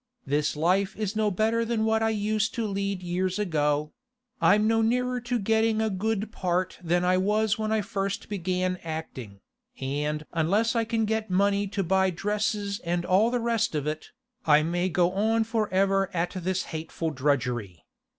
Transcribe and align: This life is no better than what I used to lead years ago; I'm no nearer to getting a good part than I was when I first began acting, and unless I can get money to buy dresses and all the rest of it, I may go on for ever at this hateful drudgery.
This 0.25 0.55
life 0.55 0.97
is 0.97 1.15
no 1.15 1.29
better 1.29 1.63
than 1.63 1.85
what 1.85 2.01
I 2.01 2.09
used 2.09 2.55
to 2.55 2.65
lead 2.65 3.03
years 3.03 3.37
ago; 3.37 3.93
I'm 4.41 4.65
no 4.67 4.81
nearer 4.81 5.21
to 5.21 5.37
getting 5.37 5.79
a 5.79 5.91
good 5.91 6.31
part 6.31 6.79
than 6.81 7.05
I 7.05 7.17
was 7.19 7.59
when 7.59 7.71
I 7.71 7.81
first 7.81 8.27
began 8.27 8.79
acting, 8.83 9.41
and 9.79 10.25
unless 10.33 10.75
I 10.75 10.85
can 10.85 11.05
get 11.05 11.29
money 11.29 11.67
to 11.67 11.83
buy 11.83 12.09
dresses 12.09 12.79
and 12.79 13.05
all 13.05 13.29
the 13.29 13.39
rest 13.39 13.75
of 13.75 13.85
it, 13.85 14.09
I 14.43 14.63
may 14.63 14.89
go 14.89 15.11
on 15.11 15.43
for 15.43 15.71
ever 15.71 16.09
at 16.15 16.31
this 16.31 16.63
hateful 16.63 17.11
drudgery. 17.11 17.85